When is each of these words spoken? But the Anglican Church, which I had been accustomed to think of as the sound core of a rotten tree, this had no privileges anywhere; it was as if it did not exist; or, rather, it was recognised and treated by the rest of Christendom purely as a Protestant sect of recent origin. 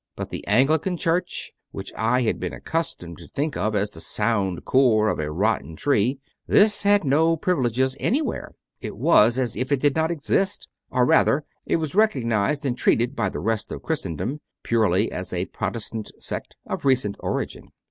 But 0.15 0.31
the 0.31 0.43
Anglican 0.47 0.97
Church, 0.97 1.51
which 1.69 1.93
I 1.95 2.23
had 2.23 2.39
been 2.39 2.53
accustomed 2.53 3.19
to 3.19 3.27
think 3.27 3.55
of 3.55 3.75
as 3.75 3.91
the 3.91 4.01
sound 4.01 4.65
core 4.65 5.09
of 5.09 5.19
a 5.19 5.29
rotten 5.31 5.75
tree, 5.75 6.17
this 6.47 6.81
had 6.81 7.03
no 7.03 7.37
privileges 7.37 7.95
anywhere; 7.99 8.55
it 8.79 8.97
was 8.97 9.37
as 9.37 9.55
if 9.55 9.71
it 9.71 9.79
did 9.79 9.95
not 9.95 10.09
exist; 10.09 10.67
or, 10.89 11.05
rather, 11.05 11.43
it 11.67 11.75
was 11.75 11.93
recognised 11.93 12.65
and 12.65 12.79
treated 12.79 13.15
by 13.15 13.29
the 13.29 13.39
rest 13.39 13.71
of 13.71 13.83
Christendom 13.83 14.41
purely 14.63 15.11
as 15.11 15.31
a 15.31 15.45
Protestant 15.45 16.11
sect 16.17 16.55
of 16.65 16.83
recent 16.83 17.15
origin. 17.19 17.69